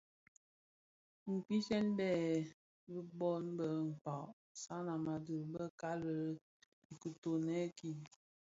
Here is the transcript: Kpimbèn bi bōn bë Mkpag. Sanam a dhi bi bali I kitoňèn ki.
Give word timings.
Kpimbèn 1.43 1.87
bi 2.87 2.95
bōn 3.17 3.43
bë 3.57 3.67
Mkpag. 3.89 4.27
Sanam 4.61 5.03
a 5.13 5.15
dhi 5.25 5.35
bi 5.51 5.61
bali 5.79 6.17
I 6.91 6.93
kitoňèn 7.01 7.67
ki. 7.77 7.91